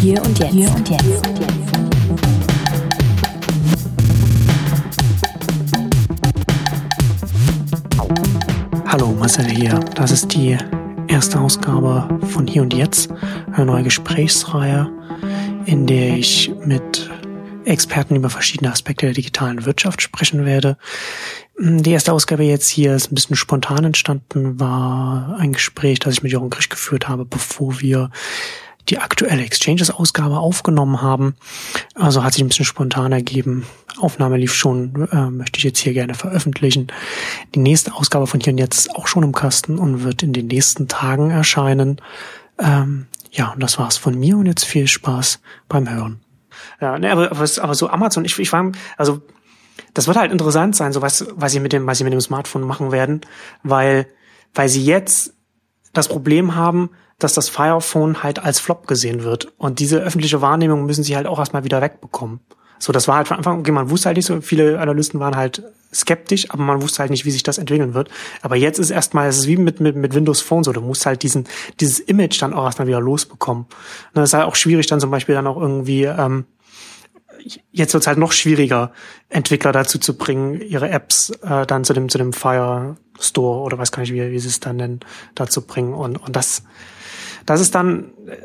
Hier 0.00 0.22
und 0.22 0.38
jetzt. 0.38 0.52
Hier 0.52 0.74
und 0.74 0.88
jetzt. 0.88 1.22
Hallo, 8.86 9.08
Marcel 9.18 9.44
hier. 9.44 9.78
Das 9.94 10.10
ist 10.10 10.32
die 10.32 10.56
erste 11.08 11.38
Ausgabe 11.38 12.08
von 12.28 12.46
Hier 12.46 12.62
und 12.62 12.72
Jetzt, 12.72 13.10
eine 13.52 13.66
neue 13.66 13.82
Gesprächsreihe, 13.82 14.90
in 15.66 15.86
der 15.86 16.16
ich 16.16 16.50
mit 16.64 17.10
Experten 17.66 18.16
über 18.16 18.30
verschiedene 18.30 18.72
Aspekte 18.72 19.04
der 19.04 19.14
digitalen 19.14 19.66
Wirtschaft 19.66 20.00
sprechen 20.00 20.46
werde. 20.46 20.78
Die 21.58 21.90
erste 21.90 22.14
Ausgabe 22.14 22.44
jetzt 22.44 22.68
hier 22.68 22.94
ist 22.94 23.12
ein 23.12 23.16
bisschen 23.16 23.36
spontan 23.36 23.84
entstanden, 23.84 24.58
war 24.58 25.36
ein 25.38 25.52
Gespräch, 25.52 25.98
das 25.98 26.14
ich 26.14 26.22
mit 26.22 26.32
Jochen 26.32 26.48
Grisch 26.48 26.70
geführt 26.70 27.06
habe, 27.06 27.26
bevor 27.26 27.82
wir 27.82 28.10
die 28.90 28.98
aktuelle 28.98 29.42
Exchanges-Ausgabe 29.42 30.38
aufgenommen 30.38 31.02
haben. 31.02 31.34
Also 31.94 32.24
hat 32.24 32.34
sich 32.34 32.42
ein 32.42 32.48
bisschen 32.48 32.64
spontan 32.64 33.12
ergeben. 33.12 33.66
Aufnahme 33.98 34.36
lief 34.36 34.54
schon, 34.54 35.08
äh, 35.12 35.30
möchte 35.30 35.58
ich 35.58 35.64
jetzt 35.64 35.78
hier 35.78 35.92
gerne 35.92 36.14
veröffentlichen. 36.14 36.88
Die 37.54 37.60
nächste 37.60 37.94
Ausgabe 37.94 38.26
von 38.26 38.40
hier 38.40 38.52
und 38.52 38.58
jetzt 38.58 38.94
auch 38.94 39.06
schon 39.06 39.22
im 39.22 39.32
Kasten 39.32 39.78
und 39.78 40.04
wird 40.04 40.22
in 40.22 40.32
den 40.32 40.46
nächsten 40.48 40.88
Tagen 40.88 41.30
erscheinen. 41.30 42.00
Ähm, 42.58 43.06
ja, 43.30 43.52
und 43.52 43.62
das 43.62 43.78
war's 43.78 43.96
von 43.96 44.18
mir 44.18 44.36
und 44.36 44.46
jetzt 44.46 44.64
viel 44.64 44.88
Spaß 44.88 45.40
beim 45.68 45.88
Hören. 45.88 46.20
Ja, 46.80 46.98
ne, 46.98 47.10
aber, 47.12 47.30
aber, 47.30 47.48
aber 47.60 47.74
so 47.74 47.88
Amazon, 47.88 48.24
ich, 48.24 48.38
ich 48.38 48.52
war, 48.52 48.72
also 48.96 49.22
das 49.94 50.06
wird 50.06 50.16
halt 50.16 50.32
interessant 50.32 50.76
sein, 50.76 50.92
so 50.92 51.02
was, 51.02 51.26
was 51.34 51.52
sie 51.52 51.60
mit 51.60 51.72
dem, 51.72 51.86
was 51.86 51.98
sie 51.98 52.04
mit 52.04 52.12
dem 52.12 52.20
Smartphone 52.20 52.62
machen 52.62 52.92
werden, 52.92 53.20
weil, 53.62 54.06
weil 54.54 54.68
sie 54.68 54.84
jetzt 54.84 55.34
das 55.92 56.08
Problem 56.08 56.54
haben, 56.54 56.90
dass 57.20 57.34
das 57.34 57.48
Fire 57.48 57.80
Phone 57.80 58.22
halt 58.22 58.40
als 58.40 58.58
Flop 58.58 58.86
gesehen 58.86 59.22
wird. 59.22 59.52
Und 59.58 59.78
diese 59.78 59.98
öffentliche 59.98 60.40
Wahrnehmung 60.40 60.86
müssen 60.86 61.04
sie 61.04 61.16
halt 61.16 61.26
auch 61.26 61.38
erstmal 61.38 61.64
wieder 61.64 61.80
wegbekommen. 61.80 62.40
So, 62.78 62.92
das 62.92 63.06
war 63.06 63.16
halt 63.16 63.28
von 63.28 63.36
Anfang, 63.36 63.60
okay, 63.60 63.72
man 63.72 63.90
wusste 63.90 64.06
halt 64.06 64.16
nicht 64.16 64.26
so, 64.26 64.40
viele 64.40 64.80
Analysten 64.80 65.20
waren 65.20 65.36
halt 65.36 65.62
skeptisch, 65.92 66.50
aber 66.50 66.62
man 66.62 66.80
wusste 66.80 67.00
halt 67.00 67.10
nicht, 67.10 67.24
wie 67.24 67.30
sich 67.30 67.42
das 67.42 67.58
entwickeln 67.58 67.94
wird. 67.94 68.08
Aber 68.42 68.56
jetzt 68.56 68.78
ist 68.78 68.90
erstmal, 68.90 69.28
es 69.28 69.38
ist 69.38 69.46
wie 69.46 69.56
mit, 69.56 69.80
mit, 69.80 69.96
mit 69.96 70.14
Windows 70.14 70.40
Phone 70.40 70.64
so, 70.64 70.72
du 70.72 70.80
musst 70.80 71.04
halt 71.04 71.22
diesen, 71.22 71.46
dieses 71.78 72.00
Image 72.00 72.40
dann 72.40 72.54
auch 72.54 72.64
erstmal 72.64 72.88
wieder 72.88 73.00
losbekommen. 73.00 73.64
Und 73.64 74.14
das 74.14 74.30
ist 74.30 74.34
halt 74.34 74.46
auch 74.46 74.54
schwierig, 74.54 74.86
dann 74.86 75.00
zum 75.00 75.10
Beispiel 75.10 75.34
dann 75.34 75.46
auch 75.46 75.60
irgendwie, 75.60 76.04
ähm, 76.04 76.46
jetzt 77.72 77.92
wird 77.92 78.02
es 78.02 78.06
halt 78.06 78.18
noch 78.18 78.32
schwieriger, 78.32 78.92
Entwickler 79.28 79.72
dazu 79.72 79.98
zu 79.98 80.16
bringen, 80.16 80.60
ihre 80.60 80.88
Apps 80.90 81.30
äh, 81.42 81.66
dann 81.66 81.84
zu 81.84 81.92
dem, 81.92 82.08
zu 82.08 82.18
dem 82.18 82.32
Fire 82.32 82.96
Store 83.18 83.60
oder 83.60 83.78
weiß 83.78 83.92
gar 83.92 84.00
nicht, 84.00 84.12
wie, 84.12 84.30
wie 84.30 84.38
sie 84.38 84.48
es 84.48 84.60
dann 84.60 84.76
nennen, 84.76 85.00
dazu 85.34 85.62
bringen. 85.62 85.92
Und, 85.92 86.16
und 86.16 86.36
das, 86.36 86.62
das 87.50 87.60
ist 87.60 87.74
dann, 87.74 88.12
äh, 88.26 88.36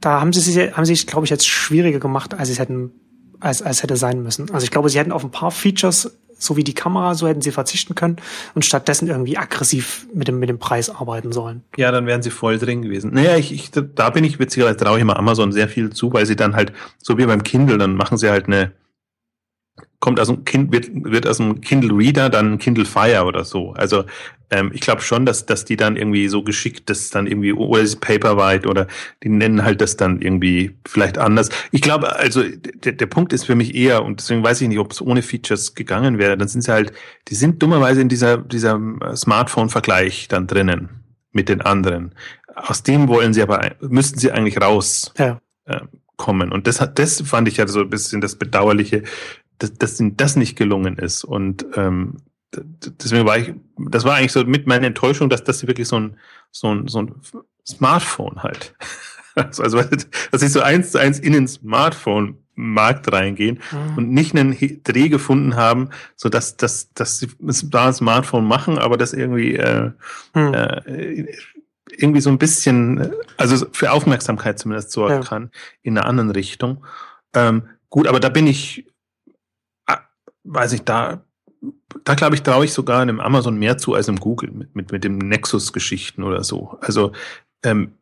da 0.00 0.20
haben 0.20 0.32
sie 0.32 0.40
sich, 0.40 0.72
haben 0.74 0.86
sie 0.86 0.94
sich, 0.94 1.06
glaube 1.06 1.26
ich, 1.26 1.30
jetzt 1.30 1.46
schwieriger 1.46 2.00
gemacht, 2.00 2.32
als 2.32 2.48
es 2.48 2.58
hätten, 2.58 2.90
als, 3.38 3.60
als 3.60 3.82
hätte 3.82 3.96
sein 3.96 4.22
müssen. 4.22 4.50
Also 4.50 4.64
ich 4.64 4.70
glaube, 4.70 4.88
sie 4.88 4.98
hätten 4.98 5.12
auf 5.12 5.22
ein 5.22 5.30
paar 5.30 5.50
Features, 5.50 6.16
so 6.38 6.56
wie 6.56 6.64
die 6.64 6.72
Kamera, 6.72 7.14
so 7.14 7.28
hätten 7.28 7.42
sie 7.42 7.50
verzichten 7.50 7.94
können 7.94 8.16
und 8.54 8.64
stattdessen 8.64 9.08
irgendwie 9.08 9.36
aggressiv 9.36 10.06
mit 10.14 10.26
dem, 10.28 10.38
mit 10.38 10.48
dem 10.48 10.58
Preis 10.58 10.88
arbeiten 10.88 11.32
sollen. 11.32 11.64
Ja, 11.76 11.92
dann 11.92 12.06
wären 12.06 12.22
sie 12.22 12.30
voll 12.30 12.58
drin 12.58 12.80
gewesen. 12.80 13.12
Naja, 13.12 13.36
ich, 13.36 13.52
ich 13.52 13.70
da 13.70 14.08
bin 14.08 14.24
ich 14.24 14.38
witzigerweise 14.38 14.78
traue 14.78 14.96
ich 14.96 15.02
immer 15.02 15.18
Amazon 15.18 15.52
sehr 15.52 15.68
viel 15.68 15.90
zu, 15.90 16.14
weil 16.14 16.24
sie 16.24 16.36
dann 16.36 16.56
halt, 16.56 16.72
so 16.96 17.18
wie 17.18 17.26
beim 17.26 17.42
Kindle, 17.42 17.76
dann 17.76 17.94
machen 17.94 18.16
sie 18.16 18.30
halt 18.30 18.46
eine, 18.46 18.72
kommt 20.00 20.18
aus 20.18 20.28
dem 20.28 20.44
kind, 20.44 20.72
wird, 20.72 20.88
wird 20.92 21.26
aus 21.26 21.36
dem 21.36 21.60
Kindle 21.60 21.94
Reader 21.94 22.30
dann 22.30 22.58
Kindle 22.58 22.86
Fire 22.86 23.24
oder 23.24 23.44
so. 23.44 23.72
Also 23.72 24.04
ähm, 24.50 24.70
ich 24.72 24.80
glaube 24.80 25.02
schon, 25.02 25.26
dass, 25.26 25.46
dass 25.46 25.64
die 25.64 25.76
dann 25.76 25.96
irgendwie 25.96 26.28
so 26.28 26.42
geschickt, 26.42 26.88
das 26.88 27.10
dann 27.10 27.26
irgendwie, 27.26 27.52
oder 27.52 27.82
ist 27.82 28.00
Paperwhite 28.00 28.68
oder 28.68 28.86
die 29.22 29.28
nennen 29.28 29.64
halt 29.64 29.80
das 29.80 29.96
dann 29.96 30.20
irgendwie 30.20 30.76
vielleicht 30.86 31.18
anders. 31.18 31.48
Ich 31.72 31.80
glaube, 31.80 32.16
also 32.16 32.42
der, 32.42 32.92
der 32.92 33.06
Punkt 33.06 33.32
ist 33.32 33.44
für 33.44 33.54
mich 33.54 33.74
eher, 33.74 34.04
und 34.04 34.20
deswegen 34.20 34.42
weiß 34.42 34.60
ich 34.60 34.68
nicht, 34.68 34.78
ob 34.78 34.92
es 34.92 35.02
ohne 35.02 35.22
Features 35.22 35.74
gegangen 35.74 36.18
wäre, 36.18 36.36
dann 36.36 36.48
sind 36.48 36.62
sie 36.62 36.72
halt, 36.72 36.92
die 37.28 37.34
sind 37.34 37.62
dummerweise 37.62 38.00
in 38.00 38.08
dieser, 38.08 38.38
dieser 38.38 38.80
Smartphone-Vergleich 39.14 40.28
dann 40.28 40.46
drinnen 40.46 40.88
mit 41.32 41.48
den 41.48 41.60
anderen. 41.60 42.14
Aus 42.54 42.82
dem 42.82 43.08
wollen 43.08 43.34
sie 43.34 43.42
aber, 43.42 43.72
müssten 43.80 44.18
sie 44.18 44.32
eigentlich 44.32 44.60
raus. 44.60 45.12
Ja. 45.18 45.40
Äh, 45.66 45.80
kommen. 46.16 46.52
Und 46.52 46.66
das 46.66 46.80
hat, 46.80 46.98
das 46.98 47.20
fand 47.22 47.48
ich 47.48 47.58
ja 47.58 47.66
so 47.66 47.80
ein 47.80 47.90
bisschen 47.90 48.20
das 48.20 48.36
Bedauerliche, 48.36 49.02
dass, 49.58 49.74
dass 49.74 50.00
ihnen 50.00 50.16
das 50.16 50.36
nicht 50.36 50.56
gelungen 50.56 50.98
ist. 50.98 51.24
Und 51.24 51.66
ähm, 51.74 52.16
deswegen 52.52 53.26
war 53.26 53.38
ich, 53.38 53.54
das 53.90 54.04
war 54.04 54.16
eigentlich 54.16 54.32
so 54.32 54.44
mit 54.44 54.66
meiner 54.66 54.86
Enttäuschung, 54.86 55.28
dass 55.28 55.44
das 55.44 55.66
wirklich 55.66 55.88
so 55.88 55.98
ein, 55.98 56.16
so 56.50 56.74
ein, 56.74 56.88
so 56.88 57.00
ein 57.00 57.14
Smartphone 57.66 58.42
halt. 58.42 58.74
also, 59.34 59.82
dass 60.30 60.40
sie 60.40 60.48
so 60.48 60.60
eins 60.60 60.92
zu 60.92 60.98
eins 60.98 61.18
in 61.18 61.32
den 61.32 61.48
Smartphone-Markt 61.48 63.12
reingehen 63.12 63.60
mhm. 63.70 63.98
und 63.98 64.10
nicht 64.10 64.34
einen 64.34 64.56
Dreh 64.82 65.08
gefunden 65.08 65.56
haben, 65.56 65.90
so 66.16 66.28
dass, 66.28 66.56
dass, 66.56 66.92
dass 66.94 67.18
sie 67.18 67.28
da 67.70 67.88
ein 67.88 67.94
Smartphone 67.94 68.46
machen, 68.46 68.78
aber 68.78 68.96
das 68.96 69.12
irgendwie 69.12 69.56
äh, 69.56 69.90
mhm. 70.34 70.54
äh, 70.54 71.26
irgendwie 71.98 72.20
so 72.20 72.30
ein 72.30 72.38
bisschen, 72.38 73.12
also 73.36 73.66
für 73.72 73.92
Aufmerksamkeit 73.92 74.58
zumindest 74.58 74.90
sorgen 74.90 75.14
ja. 75.14 75.20
kann 75.20 75.50
in 75.82 75.96
einer 75.96 76.06
anderen 76.06 76.30
Richtung. 76.30 76.84
Ähm, 77.34 77.68
gut, 77.90 78.06
aber 78.06 78.20
da 78.20 78.28
bin 78.28 78.46
ich, 78.46 78.86
ah, 79.86 80.00
weiß 80.44 80.72
ich, 80.72 80.82
da 80.82 81.25
da 82.04 82.14
glaube 82.14 82.34
ich, 82.34 82.42
traue 82.42 82.64
ich 82.64 82.72
sogar 82.72 83.00
einem 83.00 83.20
Amazon 83.20 83.58
mehr 83.58 83.78
zu 83.78 83.94
als 83.94 84.08
im 84.08 84.20
Google 84.20 84.50
mit, 84.50 84.74
mit, 84.74 84.92
mit 84.92 85.04
dem 85.04 85.18
Nexus-Geschichten 85.18 86.22
oder 86.22 86.44
so. 86.44 86.78
Also 86.80 87.12
ähm, 87.62 87.94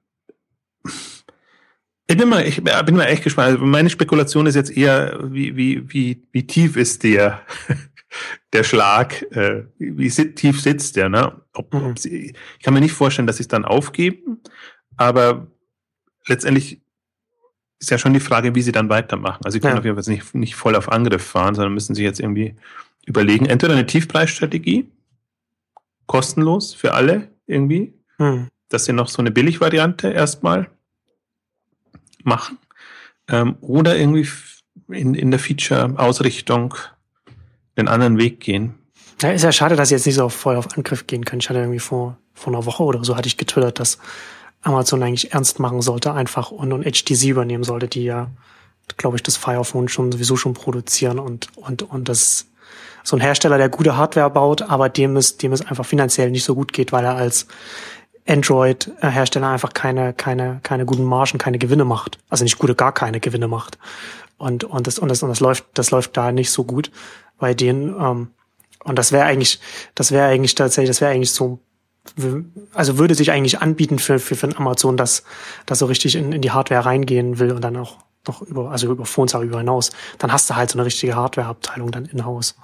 ich 2.06 2.16
bin 2.19 2.28
mal, 2.28 2.47
ich 2.47 2.62
bin 2.62 2.97
mal 2.97 3.06
echt 3.06 3.24
gespannt. 3.24 3.48
Also 3.48 3.64
meine 3.64 3.91
Spekulation 3.91 4.47
ist 4.47 4.54
jetzt 4.54 4.76
eher, 4.76 5.19
wie, 5.22 5.56
wie, 5.56 5.91
wie, 5.92 6.22
wie 6.32 6.47
tief 6.47 6.76
ist 6.76 7.03
der, 7.03 7.42
der 8.53 8.62
Schlag, 8.62 9.22
äh, 9.32 9.64
wie 9.78 10.10
tief 10.10 10.60
sitzt 10.60 10.97
der, 10.97 11.08
ne? 11.08 11.41
Ob, 11.54 11.72
mhm. 11.72 11.86
ob 11.86 11.98
sie, 11.98 12.34
ich 12.58 12.64
kann 12.64 12.74
mir 12.74 12.80
nicht 12.80 12.92
vorstellen, 12.92 13.26
dass 13.26 13.38
sie 13.38 13.44
es 13.44 13.48
dann 13.48 13.64
aufgeben, 13.64 14.42
aber 14.97 15.47
letztendlich 16.26 16.82
ist 17.80 17.91
ja 17.91 17.98
schon 17.98 18.14
die 18.14 18.20
Frage, 18.20 18.54
wie 18.54 18.62
sie 18.62 18.72
dann 18.72 18.88
weitermachen. 18.88 19.44
Also 19.44 19.56
sie 19.56 19.60
können 19.60 19.74
ja. 19.74 19.78
auf 19.78 19.84
jeden 19.84 20.03
Fall 20.03 20.12
nicht, 20.12 20.34
nicht 20.34 20.54
voll 20.54 20.76
auf 20.76 20.91
Angriff 20.91 21.24
fahren, 21.24 21.54
sondern 21.54 21.74
müssen 21.74 21.94
sich 21.94 22.04
jetzt 22.04 22.20
irgendwie 22.20 22.56
überlegen, 23.06 23.47
entweder 23.47 23.75
eine 23.75 23.87
Tiefpreisstrategie, 23.87 24.91
kostenlos 26.06 26.75
für 26.75 26.94
alle 26.94 27.28
irgendwie, 27.47 27.94
hm. 28.19 28.48
dass 28.69 28.84
sie 28.84 28.92
noch 28.92 29.09
so 29.09 29.19
eine 29.19 29.31
Billigvariante 29.31 30.09
erstmal 30.09 30.70
machen, 32.22 32.59
ähm, 33.28 33.56
oder 33.60 33.97
irgendwie 33.97 34.28
in, 34.88 35.15
in 35.15 35.31
der 35.31 35.41
Feature-Ausrichtung 35.41 36.75
den 37.76 37.88
anderen 37.88 38.19
Weg 38.19 38.41
gehen. 38.41 38.75
Ja, 39.21 39.31
ist 39.31 39.42
ja 39.42 39.53
schade, 39.53 39.76
dass 39.76 39.88
sie 39.88 39.94
jetzt 39.94 40.06
nicht 40.06 40.16
so 40.16 40.28
voll 40.28 40.56
auf 40.56 40.76
Angriff 40.76 41.06
gehen 41.06 41.25
können. 41.25 41.41
Ich 41.41 41.48
hatte 41.48 41.60
irgendwie 41.60 41.78
vor, 41.78 42.19
vor 42.34 42.53
einer 42.53 42.66
Woche 42.66 42.82
oder 42.82 43.04
so 43.04 43.16
hatte 43.16 43.28
ich 43.28 43.36
getwittert, 43.36 43.81
dass 43.81 43.98
Amazon 44.62 45.03
eigentlich 45.03 45.32
ernst 45.32 45.60
machen 45.60 45.82
sollte, 45.82 46.12
einfach 46.12 46.50
und, 46.50 46.72
und 46.72 46.84
HTC 46.84 47.28
übernehmen 47.28 47.65
sollte, 47.65 47.88
die 47.88 48.04
ja, 48.04 48.31
glaube 48.97 49.16
ich, 49.16 49.22
das 49.22 49.36
Fire 49.36 49.65
Phone 49.65 49.88
schon 49.88 50.10
sowieso 50.10 50.36
schon 50.36 50.54
produzieren 50.54 51.19
und, 51.19 51.48
und, 51.56 51.82
und 51.82 52.09
das 52.09 52.47
so 53.04 53.16
ein 53.16 53.20
Hersteller, 53.20 53.59
der 53.59 53.69
gute 53.69 53.97
Hardware 53.97 54.31
baut, 54.31 54.62
aber 54.62 54.88
dem 54.88 55.16
es, 55.16 55.37
dem 55.37 55.53
es 55.53 55.65
einfach 55.65 55.87
finanziell 55.87 56.31
nicht 56.31 56.44
so 56.44 56.54
gut 56.54 56.72
geht, 56.72 56.91
weil 56.91 57.04
er 57.04 57.15
als 57.15 57.47
Android-Hersteller 58.26 59.48
einfach 59.48 59.75
keine, 59.75 60.15
keine, 60.15 60.60
keine 60.62 60.87
guten 60.87 61.04
Margen, 61.04 61.38
keine 61.38 61.59
Gewinne 61.59 61.84
macht. 61.84 62.19
Also 62.31 62.44
nicht 62.44 62.59
gute, 62.59 62.75
gar 62.75 62.92
keine 62.92 63.20
Gewinne 63.20 63.47
macht. 63.47 63.78
Und, 64.38 64.65
und 64.65 64.87
das, 64.87 64.98
und 64.98 65.10
das, 65.10 65.22
und 65.22 65.28
das 65.28 65.41
läuft, 65.41 65.66
das 65.75 65.91
läuft 65.91 66.16
da 66.16 66.32
nicht 66.32 66.50
so 66.50 66.65
gut 66.65 66.91
bei 67.38 67.53
denen. 67.53 67.94
Ähm, 68.00 68.28
und 68.84 68.98
das 68.98 69.12
wäre 69.12 69.25
eigentlich, 69.25 69.60
das 69.94 70.10
wäre 70.10 70.26
eigentlich 70.26 70.54
tatsächlich, 70.54 70.88
das 70.88 71.03
wäre 71.03 71.12
eigentlich 71.12 71.32
so, 71.32 71.59
also 72.72 72.98
würde 72.98 73.15
sich 73.15 73.31
eigentlich 73.31 73.60
anbieten 73.60 73.98
für, 73.98 74.19
für, 74.19 74.34
für 74.34 74.56
Amazon, 74.56 74.97
dass, 74.97 75.25
dass 75.66 75.78
so 75.78 75.86
richtig 75.86 76.16
in, 76.16 76.32
in 76.32 76.42
die 76.42 76.50
Hardware 76.50 76.86
reingehen 76.86 77.38
will 77.38 77.53
und 77.53 77.62
dann 77.62 77.76
auch 77.76 77.98
noch 78.27 78.41
über, 78.42 78.71
also 78.71 78.91
über 78.91 79.04
Phones 79.04 79.34
auch 79.34 79.42
über 79.42 79.59
hinaus. 79.59 79.91
Dann 80.18 80.33
hast 80.33 80.48
du 80.48 80.56
halt 80.56 80.71
so 80.71 80.78
eine 80.78 80.86
richtige 80.86 81.15
Hardware-Abteilung 81.15 81.91
dann 81.91 82.06
in-house. 82.06 82.54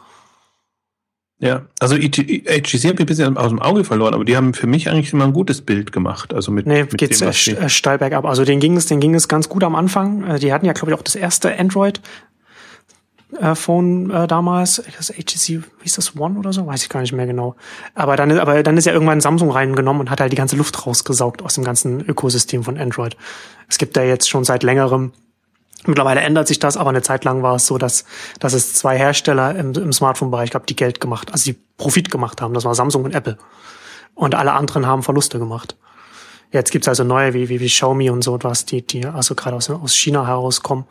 Ja, 1.40 1.62
also 1.78 1.96
HGC 1.96 2.44
habe 2.44 2.69
ich 2.69 3.00
ein 3.00 3.06
bisschen 3.06 3.37
aus 3.38 3.48
dem 3.48 3.60
Auge 3.60 3.82
verloren, 3.84 4.12
aber 4.12 4.26
die 4.26 4.37
haben 4.37 4.52
für 4.52 4.66
mich 4.66 4.90
eigentlich 4.90 5.14
immer 5.14 5.25
ein 5.25 5.32
gutes 5.32 5.62
Bild 5.62 5.90
gemacht. 5.90 6.34
Also 6.34 6.52
mit, 6.52 6.66
nee, 6.66 6.82
mit 6.82 6.98
geht's 6.98 7.20
dem, 7.20 7.28
äh, 7.28 7.69
steil 7.70 7.96
bergab. 7.96 8.26
Also 8.26 8.44
denen 8.44 8.60
ging 8.60 8.76
es, 8.76 8.87
denen 8.87 9.00
ging 9.00 9.14
es 9.14 9.26
ganz 9.26 9.48
gut 9.48 9.64
am 9.64 9.75
Anfang. 9.75 10.22
Äh, 10.25 10.38
die 10.38 10.52
hatten 10.52 10.66
ja, 10.66 10.75
glaube 10.75 10.92
ich, 10.92 10.98
auch 10.98 11.02
das 11.02 11.14
erste 11.14 11.58
Android 11.58 12.02
äh, 13.38 13.54
Phone 13.54 14.10
äh, 14.10 14.26
damals, 14.26 14.82
das 14.96 15.08
HTC, 15.08 15.62
wie 15.81 15.87
ist 15.87 15.98
das 15.98 16.16
One 16.16 16.38
oder 16.38 16.52
so, 16.52 16.66
weiß 16.66 16.82
ich 16.82 16.88
gar 16.88 17.00
nicht 17.00 17.12
mehr 17.12 17.26
genau. 17.26 17.56
Aber 17.94 18.16
dann, 18.16 18.38
aber 18.38 18.62
dann 18.62 18.76
ist 18.76 18.84
ja 18.84 18.92
irgendwann 18.92 19.22
Samsung 19.22 19.50
reingenommen 19.50 20.00
und 20.00 20.10
hat 20.10 20.20
halt 20.20 20.32
die 20.32 20.37
ganze 20.37 20.56
Luft 20.56 20.87
rausgesaugt 20.87 21.42
aus 21.42 21.54
dem 21.54 21.64
ganzen 21.64 22.00
Ökosystem 22.00 22.64
von 22.64 22.76
Android. 22.78 23.16
Es 23.69 23.78
gibt 23.78 23.96
da 23.96 24.02
jetzt 24.02 24.28
schon 24.28 24.44
seit 24.44 24.62
längerem 24.62 25.12
Mittlerweile 25.86 26.20
ändert 26.20 26.46
sich 26.46 26.58
das, 26.58 26.76
aber 26.76 26.90
eine 26.90 27.02
Zeit 27.02 27.24
lang 27.24 27.42
war 27.42 27.56
es 27.56 27.66
so, 27.66 27.78
dass, 27.78 28.04
dass 28.38 28.52
es 28.52 28.74
zwei 28.74 28.98
Hersteller 28.98 29.54
im, 29.56 29.72
im 29.72 29.92
Smartphone-Bereich 29.92 30.50
gab, 30.50 30.66
die 30.66 30.76
Geld 30.76 31.00
gemacht, 31.00 31.32
also 31.32 31.44
die 31.44 31.58
Profit 31.78 32.10
gemacht 32.10 32.42
haben. 32.42 32.52
Das 32.52 32.64
war 32.64 32.74
Samsung 32.74 33.04
und 33.04 33.14
Apple. 33.14 33.38
Und 34.14 34.34
alle 34.34 34.52
anderen 34.52 34.86
haben 34.86 35.02
Verluste 35.02 35.38
gemacht. 35.38 35.76
Jetzt 36.52 36.72
gibt's 36.72 36.88
also 36.88 37.04
neue 37.04 37.32
wie, 37.32 37.48
wie, 37.48 37.60
wie 37.60 37.68
Xiaomi 37.68 38.10
und 38.10 38.22
so 38.22 38.34
etwas, 38.34 38.66
die, 38.66 38.86
die 38.86 39.06
also 39.06 39.34
gerade 39.34 39.56
aus, 39.56 39.70
aus 39.70 39.94
China 39.94 40.26
herauskommen. 40.26 40.84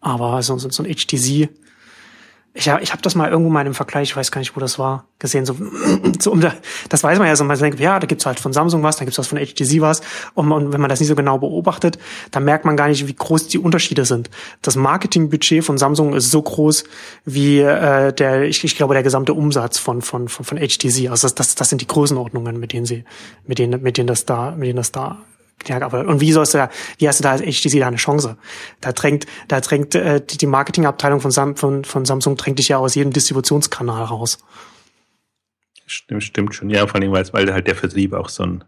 Aber 0.00 0.42
so, 0.42 0.56
so, 0.58 0.70
so 0.70 0.82
ein 0.82 0.94
HTC 0.94 1.48
ich, 2.52 2.68
hab, 2.68 2.82
ich 2.82 2.90
habe 2.90 3.00
das 3.00 3.14
mal 3.14 3.30
irgendwo 3.30 3.50
mal 3.50 3.64
im 3.64 3.74
Vergleich, 3.74 4.10
ich 4.10 4.16
weiß 4.16 4.32
gar 4.32 4.40
nicht, 4.40 4.56
wo 4.56 4.60
das 4.60 4.78
war, 4.78 5.04
gesehen. 5.20 5.46
So, 5.46 5.54
so 6.18 6.32
um 6.32 6.40
da, 6.40 6.52
das 6.88 7.04
weiß 7.04 7.18
man 7.18 7.28
ja 7.28 7.36
so. 7.36 7.44
Man 7.44 7.56
denkt, 7.56 7.78
ja, 7.78 8.00
da 8.00 8.06
gibt's 8.06 8.26
halt 8.26 8.40
von 8.40 8.52
Samsung 8.52 8.82
was, 8.82 8.96
da 8.96 9.04
gibt's 9.04 9.18
was 9.18 9.28
von 9.28 9.38
HTC 9.38 9.80
was. 9.80 10.00
Und, 10.34 10.50
und 10.50 10.72
wenn 10.72 10.80
man 10.80 10.90
das 10.90 10.98
nicht 10.98 11.08
so 11.08 11.14
genau 11.14 11.38
beobachtet, 11.38 11.98
dann 12.32 12.44
merkt 12.44 12.64
man 12.64 12.76
gar 12.76 12.88
nicht, 12.88 13.06
wie 13.06 13.14
groß 13.14 13.48
die 13.48 13.58
Unterschiede 13.58 14.04
sind. 14.04 14.30
Das 14.62 14.74
Marketingbudget 14.74 15.64
von 15.64 15.78
Samsung 15.78 16.12
ist 16.12 16.30
so 16.30 16.42
groß 16.42 16.84
wie 17.24 17.60
äh, 17.60 18.12
der, 18.12 18.42
ich, 18.42 18.64
ich 18.64 18.76
glaube, 18.76 18.94
der 18.94 19.04
gesamte 19.04 19.32
Umsatz 19.34 19.78
von 19.78 20.02
von 20.02 20.28
von, 20.28 20.44
von 20.44 20.58
HTC. 20.58 21.08
Also 21.08 21.28
das, 21.28 21.34
das, 21.36 21.54
das 21.54 21.68
sind 21.68 21.80
die 21.80 21.86
Größenordnungen, 21.86 22.58
mit 22.58 22.72
denen 22.72 22.86
sie, 22.86 23.04
mit 23.46 23.58
denen 23.58 23.80
mit 23.80 23.96
denen 23.96 24.08
das 24.08 24.26
da, 24.26 24.52
mit 24.52 24.66
denen 24.66 24.76
das 24.76 24.90
da 24.90 25.18
und 25.68 26.20
wie 26.20 26.32
sollst 26.32 26.54
du 26.54 26.58
da, 26.58 26.70
wie 26.98 27.08
hast 27.08 27.20
du 27.20 27.22
da 27.22 27.32
als 27.32 27.42
HTC 27.42 27.78
da 27.80 27.88
eine 27.88 27.96
Chance? 27.96 28.36
Da 28.80 28.92
drängt, 28.92 29.26
da 29.48 29.60
drängt 29.60 29.94
äh, 29.94 30.20
die, 30.24 30.38
die 30.38 30.46
Marketingabteilung 30.46 31.20
von, 31.20 31.30
Sam, 31.30 31.56
von, 31.56 31.84
von 31.84 32.04
Samsung 32.04 32.36
drängt 32.36 32.58
dich 32.58 32.68
ja 32.68 32.78
aus 32.78 32.94
jedem 32.94 33.12
Distributionskanal 33.12 34.04
raus. 34.04 34.38
Stimmt, 35.86 36.24
stimmt 36.24 36.54
schon. 36.54 36.70
Ja, 36.70 36.86
vor 36.86 37.00
allem, 37.00 37.12
weil, 37.12 37.26
weil 37.32 37.52
halt 37.52 37.66
der 37.66 37.74
Vertrieb 37.74 38.12
auch 38.12 38.28
so 38.28 38.44
ein, 38.44 38.64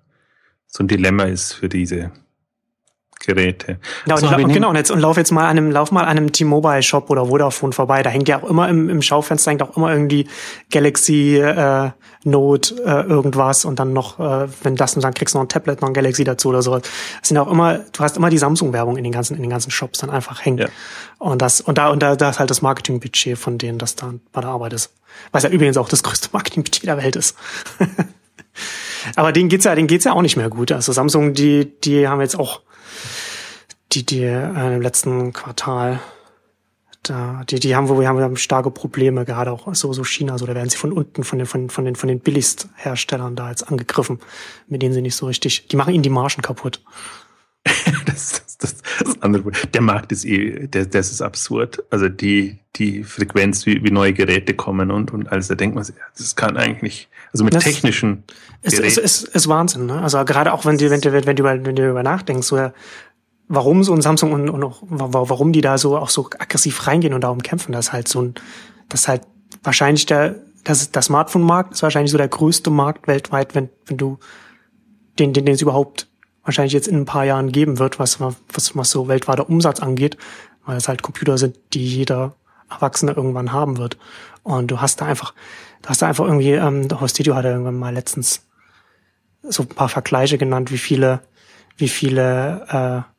so 0.66 0.82
ein 0.82 0.88
Dilemma 0.88 1.24
ist 1.24 1.52
für 1.52 1.68
diese 1.68 2.10
Geräte. 3.24 3.78
Ja, 4.06 4.14
und, 4.14 4.20
so, 4.20 4.28
und 4.28 4.52
genau, 4.52 4.70
und 4.70 4.76
jetzt 4.76 4.90
und 4.90 4.98
lauf 4.98 5.16
jetzt 5.16 5.30
mal 5.30 5.44
an 5.44 5.50
einem, 5.50 5.70
lauf 5.70 5.92
mal 5.92 6.02
an 6.02 6.08
einem 6.08 6.32
T-Mobile 6.32 6.82
Shop 6.82 7.08
oder 7.08 7.26
Vodafone 7.26 7.72
vorbei. 7.72 8.02
Da 8.02 8.10
hängt 8.10 8.28
ja 8.28 8.42
auch 8.42 8.48
immer 8.48 8.68
im, 8.68 8.88
im 8.88 9.00
Schaufenster 9.00 9.50
hängt 9.50 9.62
auch 9.62 9.76
immer 9.76 9.92
irgendwie 9.92 10.26
Galaxy 10.70 11.36
äh, 11.36 11.90
Note 12.24 12.74
äh, 12.84 13.02
irgendwas 13.08 13.64
und 13.64 13.78
dann 13.78 13.92
noch, 13.92 14.18
äh, 14.18 14.48
wenn 14.62 14.76
das 14.76 14.94
und 14.96 15.04
dann 15.04 15.14
kriegst 15.14 15.34
du 15.34 15.38
noch 15.38 15.44
ein 15.44 15.48
Tablet, 15.48 15.80
noch 15.80 15.88
ein 15.88 15.94
Galaxy 15.94 16.24
dazu 16.24 16.48
oder 16.48 16.62
so. 16.62 16.76
Es 16.76 17.28
sind 17.28 17.38
auch 17.38 17.50
immer, 17.50 17.78
du 17.78 18.00
hast 18.00 18.16
immer 18.16 18.30
die 18.30 18.38
Samsung-Werbung 18.38 18.96
in 18.96 19.04
den 19.04 19.12
ganzen, 19.12 19.36
in 19.36 19.42
den 19.42 19.50
ganzen 19.50 19.70
Shops 19.70 20.00
dann 20.00 20.10
einfach 20.10 20.44
hängen. 20.44 20.58
Ja. 20.58 20.68
Und 21.18 21.42
das, 21.42 21.60
und 21.60 21.78
da, 21.78 21.90
und 21.90 22.02
da, 22.02 22.16
da 22.16 22.30
ist 22.30 22.40
halt 22.40 22.50
das 22.50 22.62
Marketingbudget 22.62 23.38
von 23.38 23.58
denen, 23.58 23.78
das 23.78 23.96
da 23.96 24.12
bei 24.32 24.40
der 24.40 24.50
Arbeit 24.50 24.72
ist. 24.72 24.92
Was 25.30 25.44
ja 25.44 25.50
übrigens 25.50 25.76
auch 25.76 25.88
das 25.88 26.02
größte 26.02 26.28
Marketingbudget 26.32 26.86
der 26.86 26.96
Welt 26.96 27.16
ist. 27.16 27.36
Aber 29.16 29.32
denen 29.32 29.48
geht's 29.48 29.64
ja, 29.64 29.74
denen 29.74 29.88
geht's 29.88 30.04
ja 30.04 30.12
auch 30.12 30.22
nicht 30.22 30.36
mehr 30.36 30.48
gut. 30.48 30.72
Also 30.72 30.92
Samsung, 30.92 31.34
die, 31.34 31.72
die 31.80 32.06
haben 32.06 32.20
jetzt 32.20 32.38
auch 32.38 32.60
die, 33.92 34.04
die 34.04 34.22
äh, 34.22 34.74
im 34.74 34.82
letzten 34.82 35.32
Quartal, 35.32 36.00
da, 37.02 37.42
die, 37.48 37.58
die 37.58 37.74
haben, 37.74 37.88
wo 37.88 37.98
wir 37.98 38.08
haben 38.08 38.36
starke 38.36 38.70
Probleme, 38.70 39.24
gerade 39.24 39.50
auch 39.50 39.74
so, 39.74 39.92
so 39.92 40.04
China, 40.04 40.38
so, 40.38 40.46
da 40.46 40.54
werden 40.54 40.70
sie 40.70 40.76
von 40.76 40.92
unten, 40.92 41.24
von 41.24 41.38
den, 41.38 41.46
von, 41.46 41.68
von 41.68 41.84
den, 41.84 41.96
von 41.96 42.08
den 42.08 42.20
Billigstherstellern 42.20 43.36
da 43.36 43.50
jetzt 43.50 43.68
angegriffen, 43.68 44.20
mit 44.68 44.82
denen 44.82 44.94
sie 44.94 45.02
nicht 45.02 45.16
so 45.16 45.26
richtig, 45.26 45.68
die 45.68 45.76
machen 45.76 45.94
ihnen 45.94 46.02
die 46.02 46.10
Margen 46.10 46.42
kaputt. 46.42 46.80
das, 48.06 48.42
das, 48.42 48.58
das, 48.58 48.76
das 49.04 49.22
andere. 49.22 49.52
Der 49.72 49.82
Markt 49.82 50.10
ist 50.10 50.24
eh, 50.24 50.66
der, 50.66 50.86
das 50.86 51.12
ist 51.12 51.22
absurd. 51.22 51.84
Also 51.90 52.08
die, 52.08 52.58
die 52.74 53.04
Frequenz, 53.04 53.66
wie, 53.66 53.84
wie 53.84 53.90
neue 53.90 54.12
Geräte 54.12 54.54
kommen 54.54 54.90
und, 54.90 55.12
und 55.12 55.30
alles, 55.30 55.48
da 55.48 55.54
denkt 55.54 55.76
man, 55.76 55.86
das 56.16 56.34
kann 56.34 56.56
eigentlich 56.56 56.82
nicht, 56.82 57.08
also 57.32 57.44
mit 57.44 57.54
das 57.54 57.64
technischen. 57.64 58.24
Es 58.62 58.78
ist, 58.78 58.98
ist, 58.98 59.22
ist 59.24 59.48
Wahnsinn, 59.48 59.86
ne? 59.86 60.00
Also 60.00 60.24
gerade 60.24 60.52
auch 60.52 60.64
wenn 60.64 60.78
du, 60.78 60.90
wenn 60.90 61.00
du, 61.00 61.12
wenn 61.12 61.36
du 61.36 61.42
über, 61.42 61.64
wenn 61.64 61.76
du 61.76 61.90
über 61.90 62.02
nachdenkst, 62.02 62.46
so, 62.46 62.72
warum 63.54 63.84
so 63.84 63.92
ein 63.92 64.00
Samsung 64.00 64.32
und, 64.32 64.48
und 64.48 64.64
auch, 64.64 64.78
warum 64.88 65.52
die 65.52 65.60
da 65.60 65.76
so 65.76 65.98
auch 65.98 66.08
so 66.08 66.30
aggressiv 66.38 66.86
reingehen 66.86 67.12
und 67.12 67.20
darum 67.20 67.42
kämpfen, 67.42 67.72
das 67.72 67.92
halt 67.92 68.08
so 68.08 68.22
ein, 68.22 68.34
das 68.88 69.08
halt 69.08 69.22
wahrscheinlich 69.62 70.06
der, 70.06 70.36
das, 70.64 70.90
der 70.90 71.02
Smartphone-Markt 71.02 71.74
ist 71.74 71.82
wahrscheinlich 71.82 72.10
so 72.10 72.16
der 72.16 72.28
größte 72.28 72.70
Markt 72.70 73.08
weltweit, 73.08 73.54
wenn, 73.54 73.68
wenn 73.84 73.98
du 73.98 74.18
den, 75.18 75.34
den, 75.34 75.44
den 75.44 75.54
es 75.54 75.60
überhaupt 75.60 76.08
wahrscheinlich 76.44 76.72
jetzt 76.72 76.88
in 76.88 76.96
ein 76.96 77.04
paar 77.04 77.26
Jahren 77.26 77.52
geben 77.52 77.78
wird, 77.78 77.98
was, 77.98 78.20
was, 78.20 78.74
was 78.74 78.90
so 78.90 79.06
weltweiter 79.06 79.50
Umsatz 79.50 79.80
angeht, 79.80 80.16
weil 80.64 80.78
es 80.78 80.88
halt 80.88 81.02
Computer 81.02 81.36
sind, 81.36 81.58
die 81.74 81.84
jeder 81.84 82.34
Erwachsene 82.70 83.12
irgendwann 83.12 83.52
haben 83.52 83.76
wird. 83.76 83.98
Und 84.44 84.70
du 84.70 84.80
hast 84.80 85.02
da 85.02 85.04
einfach, 85.04 85.34
du 85.82 85.90
hast 85.90 86.00
da 86.00 86.06
einfach 86.06 86.24
irgendwie, 86.24 86.52
ähm, 86.52 86.88
der 86.88 87.02
Hostidio 87.02 87.34
hat 87.34 87.44
irgendwann 87.44 87.78
mal 87.78 87.92
letztens 87.92 88.46
so 89.42 89.64
ein 89.64 89.68
paar 89.68 89.90
Vergleiche 89.90 90.38
genannt, 90.38 90.72
wie 90.72 90.78
viele, 90.78 91.20
wie 91.76 91.88
viele 91.88 93.06
äh, 93.06 93.11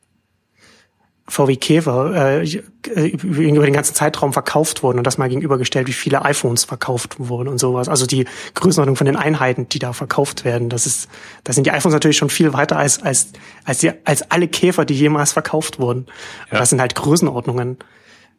VW 1.26 1.56
Käfer 1.56 2.42
äh, 2.42 2.60
über 3.08 3.64
den 3.64 3.72
ganzen 3.72 3.94
Zeitraum 3.94 4.34
verkauft 4.34 4.82
wurden 4.82 4.98
und 4.98 5.06
das 5.06 5.16
mal 5.16 5.28
gegenübergestellt, 5.28 5.86
wie 5.88 5.92
viele 5.92 6.22
iPhones 6.22 6.64
verkauft 6.64 7.16
wurden 7.18 7.48
und 7.48 7.58
sowas. 7.58 7.88
Also 7.88 8.04
die 8.04 8.26
Größenordnung 8.54 8.96
von 8.96 9.06
den 9.06 9.16
Einheiten, 9.16 9.68
die 9.68 9.78
da 9.78 9.94
verkauft 9.94 10.44
werden, 10.44 10.68
das 10.68 10.84
ist, 10.84 11.08
da 11.44 11.54
sind 11.54 11.66
die 11.66 11.70
iPhones 11.70 11.94
natürlich 11.94 12.18
schon 12.18 12.28
viel 12.28 12.52
weiter 12.52 12.76
als 12.76 13.02
als 13.02 13.32
als 13.64 13.78
die, 13.78 13.92
als 14.04 14.30
alle 14.30 14.48
Käfer, 14.48 14.84
die 14.84 14.94
jemals 14.94 15.32
verkauft 15.32 15.78
wurden. 15.78 16.06
Ja. 16.52 16.58
Das 16.58 16.70
sind 16.70 16.80
halt 16.80 16.94
Größenordnungen. 16.94 17.78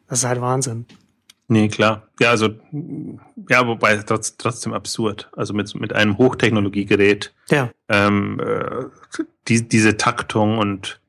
Das 0.08 0.20
ist 0.20 0.24
halt 0.24 0.40
Wahnsinn. 0.40 0.86
Nee, 1.48 1.68
klar. 1.68 2.08
Ja, 2.20 2.30
also, 2.30 2.50
ja, 3.48 3.66
wobei 3.66 3.96
trotz, 3.98 4.36
trotzdem 4.36 4.72
absurd. 4.72 5.30
Also 5.36 5.54
mit, 5.54 5.72
mit 5.74 5.92
einem 5.92 6.18
Hochtechnologiegerät. 6.18 7.34
Ja. 7.50 7.70
Ähm, 7.88 8.40
äh, 8.40 8.84
die, 9.46 9.68
diese 9.68 9.96
Taktung 9.96 10.58
und 10.58 11.00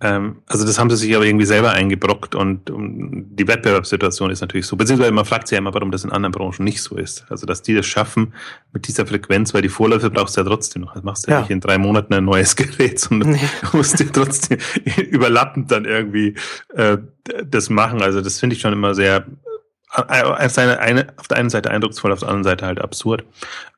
ähm, 0.00 0.42
also 0.46 0.64
das 0.64 0.78
haben 0.78 0.90
sie 0.90 0.96
sich 0.96 1.16
aber 1.16 1.24
irgendwie 1.24 1.44
selber 1.44 1.72
eingebrockt 1.72 2.36
und 2.36 2.70
um, 2.70 3.34
die 3.34 3.48
Wettbewerbssituation 3.48 4.30
ist 4.30 4.40
natürlich 4.40 4.66
so. 4.66 4.76
Beziehungsweise 4.76 5.10
man 5.10 5.24
fragt 5.24 5.48
sich 5.48 5.56
ja 5.56 5.58
immer, 5.58 5.74
warum 5.74 5.90
das 5.90 6.04
in 6.04 6.12
anderen 6.12 6.32
Branchen 6.32 6.62
nicht 6.62 6.82
so 6.82 6.96
ist. 6.96 7.26
Also 7.30 7.46
dass 7.46 7.62
die 7.62 7.74
das 7.74 7.86
schaffen 7.86 8.32
mit 8.72 8.86
dieser 8.86 9.06
Frequenz, 9.06 9.54
weil 9.54 9.62
die 9.62 9.68
Vorläufe 9.68 10.10
brauchst 10.10 10.36
du 10.36 10.42
ja 10.42 10.46
trotzdem 10.46 10.82
noch. 10.82 10.94
Das 10.94 11.02
machst 11.02 11.26
du 11.26 11.30
ja, 11.30 11.38
ja 11.38 11.40
nicht 11.42 11.50
in 11.50 11.60
drei 11.60 11.78
Monaten 11.78 12.14
ein 12.14 12.24
neues 12.24 12.54
Gerät, 12.56 13.00
sondern 13.00 13.32
nee. 13.32 13.40
musst 13.72 13.98
dir 13.98 14.12
trotzdem 14.12 14.58
überlappend 15.10 15.70
dann 15.72 15.84
irgendwie 15.84 16.34
äh, 16.74 16.98
das 17.44 17.68
machen. 17.68 18.00
Also 18.00 18.20
das 18.20 18.38
finde 18.38 18.54
ich 18.54 18.62
schon 18.62 18.72
immer 18.72 18.94
sehr 18.94 19.26
äh, 19.96 20.22
auf, 20.22 20.54
der 20.54 20.80
einen 20.80 21.50
Seite 21.50 21.70
eindrucksvoll, 21.70 22.12
auf 22.12 22.20
der 22.20 22.28
anderen 22.28 22.44
Seite 22.44 22.66
halt 22.66 22.80
absurd. 22.80 23.24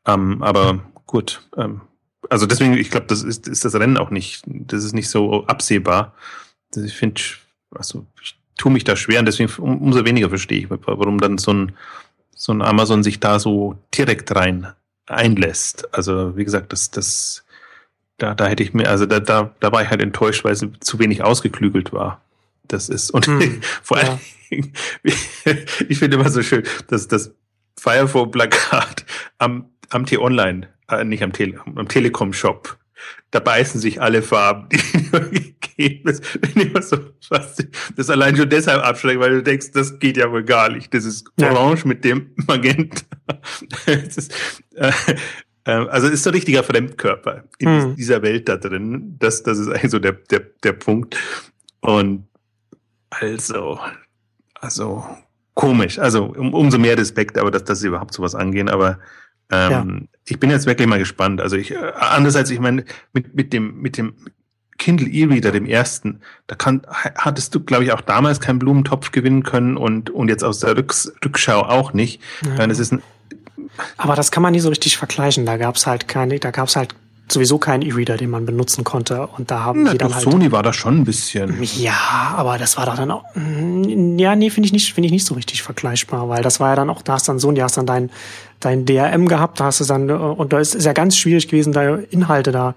Ähm, 0.06 0.42
aber 0.42 0.80
gut, 1.06 1.42
ähm, 1.56 1.80
also 2.28 2.46
deswegen, 2.46 2.74
ich 2.74 2.90
glaube, 2.90 3.06
das 3.06 3.22
ist, 3.22 3.48
ist 3.48 3.64
das 3.64 3.74
Rennen 3.74 3.96
auch 3.96 4.10
nicht, 4.10 4.42
das 4.46 4.84
ist 4.84 4.92
nicht 4.92 5.08
so 5.08 5.46
absehbar. 5.46 6.14
Ich 6.76 6.94
finde, 6.94 7.20
also 7.70 8.06
ich 8.22 8.38
tue 8.56 8.70
mich 8.70 8.84
da 8.84 8.96
schwer 8.96 9.20
und 9.20 9.26
deswegen 9.26 9.50
um, 9.58 9.80
umso 9.80 10.04
weniger 10.04 10.28
verstehe 10.28 10.58
ich, 10.58 10.66
warum 10.68 11.18
dann 11.18 11.38
so 11.38 11.52
ein, 11.52 11.76
so 12.34 12.52
ein 12.52 12.62
Amazon 12.62 13.02
sich 13.02 13.20
da 13.20 13.38
so 13.38 13.78
direkt 13.94 14.34
rein 14.34 14.72
einlässt. 15.06 15.92
Also 15.94 16.36
wie 16.36 16.44
gesagt, 16.44 16.72
das, 16.72 16.90
das, 16.90 17.44
da, 18.18 18.34
da 18.34 18.46
hätte 18.46 18.62
ich 18.62 18.74
mir, 18.74 18.88
also 18.88 19.06
da, 19.06 19.20
da, 19.20 19.54
da 19.60 19.72
war 19.72 19.82
ich 19.82 19.90
halt 19.90 20.02
enttäuscht, 20.02 20.44
weil 20.44 20.54
sie 20.54 20.72
zu 20.80 20.98
wenig 20.98 21.22
ausgeklügelt 21.24 21.92
war. 21.92 22.22
Das 22.68 22.88
ist, 22.88 23.10
und 23.10 23.26
hm, 23.26 23.60
vor 23.82 23.96
allem, 23.96 24.20
ja. 24.50 24.58
ich 25.88 25.98
finde 25.98 26.16
immer 26.16 26.30
so 26.30 26.42
schön, 26.42 26.64
dass 26.88 27.08
das 27.08 27.32
Firephone-Plakat 27.76 29.04
am, 29.38 29.70
am 29.88 30.06
T-Online 30.06 30.68
äh, 30.90 31.04
nicht 31.04 31.22
am, 31.22 31.32
Tele 31.32 31.60
am 31.64 31.88
Telekom-Shop. 31.88 32.78
Da 33.30 33.40
beißen 33.40 33.80
sich 33.80 34.02
alle 34.02 34.22
Farben, 34.22 34.68
die 35.32 35.54
gegeben 35.80 36.10
ist. 36.10 36.22
Das 37.30 37.58
ist 37.96 38.10
allein 38.10 38.36
schon 38.36 38.48
deshalb 38.48 38.84
abschreckend, 38.84 39.22
weil 39.22 39.30
du 39.36 39.42
denkst, 39.42 39.72
das 39.72 39.98
geht 39.98 40.16
ja 40.16 40.30
wohl 40.30 40.44
gar 40.44 40.70
nicht. 40.70 40.92
Das 40.92 41.04
ist 41.04 41.30
Orange 41.40 41.82
ja. 41.82 41.88
mit 41.88 42.04
dem 42.04 42.30
Magenta. 42.46 43.04
ist, 43.86 44.32
äh, 44.74 44.92
äh, 45.64 45.70
also 45.70 46.08
ist 46.08 46.22
so 46.22 46.30
ein 46.30 46.34
richtiger 46.34 46.62
Fremdkörper 46.62 47.44
in 47.58 47.68
hm. 47.68 47.96
dieser 47.96 48.22
Welt 48.22 48.48
da 48.48 48.56
drin. 48.56 49.16
Das, 49.18 49.42
das 49.42 49.58
ist 49.58 49.68
eigentlich 49.68 49.90
so 49.90 49.98
der, 49.98 50.12
der, 50.12 50.40
der 50.62 50.72
Punkt. 50.72 51.16
Und 51.80 52.26
also, 53.10 53.80
also 54.54 55.04
komisch. 55.54 55.98
Also 55.98 56.26
um, 56.26 56.54
umso 56.54 56.78
mehr 56.78 56.96
Respekt, 56.96 57.38
aber 57.38 57.50
dass, 57.50 57.64
dass 57.64 57.80
sie 57.80 57.88
überhaupt 57.88 58.14
sowas 58.14 58.34
angehen. 58.34 58.68
Aber 58.68 58.98
ähm, 59.50 59.70
ja. 59.70 60.18
Ich 60.26 60.38
bin 60.38 60.50
jetzt 60.50 60.66
wirklich 60.66 60.86
mal 60.86 60.98
gespannt. 60.98 61.40
Also 61.40 61.56
ich, 61.56 61.72
äh, 61.72 61.92
andererseits, 61.98 62.50
ich 62.50 62.60
meine, 62.60 62.84
mit, 63.12 63.34
mit 63.34 63.52
dem, 63.52 63.80
mit 63.80 63.96
dem 63.98 64.14
Kindle 64.78 65.08
E-Reader, 65.08 65.52
dem 65.52 65.66
ersten, 65.66 66.20
da 66.46 66.56
kann, 66.56 66.82
hattest 66.88 67.54
du, 67.54 67.60
glaube 67.60 67.84
ich, 67.84 67.92
auch 67.92 68.00
damals 68.00 68.40
keinen 68.40 68.58
Blumentopf 68.58 69.12
gewinnen 69.12 69.42
können 69.42 69.76
und, 69.76 70.10
und 70.10 70.28
jetzt 70.28 70.42
aus 70.42 70.60
der 70.60 70.76
Rücks 70.76 71.12
Rückschau 71.24 71.60
auch 71.60 71.92
nicht. 71.92 72.20
Ja. 72.44 72.64
Es 72.66 72.78
ist 72.78 72.92
ein, 72.92 73.02
aber 73.98 74.16
das 74.16 74.30
kann 74.30 74.42
man 74.42 74.52
nie 74.52 74.60
so 74.60 74.70
richtig 74.70 74.96
vergleichen. 74.96 75.46
Da 75.46 75.56
gab's 75.56 75.86
halt 75.86 76.08
keine, 76.08 76.38
da 76.38 76.50
gab's 76.50 76.76
halt 76.76 76.94
sowieso 77.32 77.58
keinen 77.58 77.82
E-Reader, 77.82 78.16
den 78.16 78.30
man 78.30 78.46
benutzen 78.46 78.84
konnte. 78.84 79.26
Und 79.26 79.50
da 79.50 79.64
haben 79.64 79.84
Na, 79.84 79.92
die 79.92 79.98
dann 79.98 80.14
halt. 80.14 80.22
Sony 80.22 80.52
war 80.52 80.62
da 80.62 80.72
schon 80.72 80.98
ein 80.98 81.04
bisschen. 81.04 81.62
Ja, 81.62 82.34
aber 82.36 82.58
das 82.58 82.76
war 82.76 82.86
doch 82.86 82.96
dann 82.96 83.10
auch. 83.10 83.24
Mm, 83.34 84.18
ja, 84.18 84.36
nee, 84.36 84.50
finde 84.50 84.66
ich 84.66 84.72
nicht, 84.72 84.92
finde 84.92 85.06
ich 85.06 85.12
nicht 85.12 85.26
so 85.26 85.34
richtig 85.34 85.62
vergleichbar, 85.62 86.28
weil 86.28 86.42
das 86.42 86.60
war 86.60 86.70
ja 86.70 86.76
dann 86.76 86.90
auch, 86.90 87.02
da 87.02 87.14
hast 87.14 87.28
dann 87.28 87.38
Sony, 87.38 87.60
hast 87.60 87.76
dann 87.76 87.86
dein, 87.86 88.10
dein 88.60 88.84
DRM 88.84 89.26
gehabt, 89.26 89.60
da 89.60 89.64
hast 89.64 89.80
du 89.80 89.84
dann, 89.84 90.10
und 90.10 90.52
da 90.52 90.60
ist 90.60 90.74
es 90.74 90.84
ja 90.84 90.92
ganz 90.92 91.16
schwierig 91.16 91.48
gewesen, 91.48 91.72
da 91.72 91.96
Inhalte 91.96 92.52
da 92.52 92.74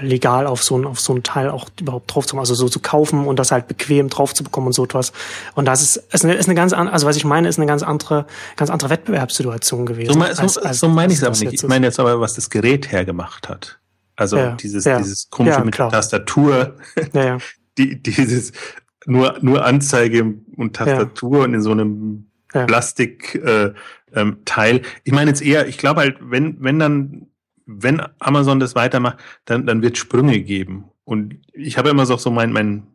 legal 0.00 0.46
auf 0.46 0.62
so 0.62 0.78
ein 0.78 0.86
auf 0.86 1.00
so 1.00 1.14
ein 1.14 1.22
Teil 1.22 1.50
auch 1.50 1.66
überhaupt 1.78 2.14
drauf 2.14 2.26
zu 2.26 2.34
machen, 2.34 2.42
also 2.42 2.54
so 2.54 2.68
zu 2.68 2.80
kaufen 2.80 3.26
und 3.26 3.38
das 3.38 3.52
halt 3.52 3.68
bequem 3.68 4.08
drauf 4.08 4.32
zu 4.32 4.42
bekommen 4.42 4.68
und 4.68 4.72
so 4.72 4.84
etwas. 4.84 5.12
Und 5.54 5.66
das 5.66 5.82
ist 5.82 5.96
ist 6.12 6.24
eine, 6.24 6.34
ist 6.34 6.46
eine 6.48 6.54
ganz 6.54 6.72
andere, 6.72 6.94
also 6.94 7.06
was 7.06 7.16
ich 7.16 7.24
meine, 7.24 7.48
ist 7.48 7.58
eine 7.58 7.66
ganz 7.66 7.82
andere 7.82 8.26
ganz 8.56 8.70
andere 8.70 8.90
Wettbewerbssituation 8.90 9.84
gewesen. 9.84 10.14
So, 10.14 10.18
mein, 10.18 10.34
so, 10.34 10.42
als, 10.42 10.58
als, 10.58 10.80
so 10.80 10.88
meine 10.88 11.12
ich 11.12 11.18
es 11.18 11.24
aber 11.24 11.36
nicht. 11.36 11.52
Ich 11.52 11.68
meine 11.68 11.86
jetzt 11.86 12.00
aber, 12.00 12.20
was 12.20 12.34
das 12.34 12.48
Gerät 12.48 12.90
hergemacht 12.90 13.48
hat. 13.48 13.78
Also 14.22 14.36
Ja, 14.36 14.52
dieses, 14.52 14.84
ja. 14.84 14.98
dieses 14.98 15.28
komische 15.30 15.58
Ja, 15.58 15.64
mit 15.64 15.78
der 15.78 15.90
Tastatur, 15.90 16.76
die, 17.78 18.02
dieses 18.02 18.52
nur, 19.06 19.38
nur 19.42 19.64
Anzeige 19.64 20.34
und 20.56 20.74
Tastatur 20.76 21.44
und 21.44 21.54
in 21.54 21.62
so 21.62 21.72
einem. 21.72 22.26
Plastikteil. 22.52 23.74
Äh, 24.14 24.20
ähm, 24.20 24.38
ich 25.04 25.12
meine 25.12 25.30
jetzt 25.30 25.42
eher, 25.42 25.66
ich 25.68 25.78
glaube 25.78 26.00
halt, 26.00 26.18
wenn, 26.20 26.62
wenn 26.62 26.78
dann, 26.78 27.26
wenn 27.64 28.02
Amazon 28.18 28.60
das 28.60 28.74
weitermacht, 28.74 29.18
dann, 29.46 29.66
dann 29.66 29.80
wird 29.80 29.96
Sprünge 29.96 30.40
geben. 30.40 30.84
Und 31.04 31.38
ich 31.52 31.78
habe 31.78 31.90
immer 31.90 32.06
so, 32.06 32.16
so 32.16 32.30
mein, 32.30 32.52
mein, 32.52 32.86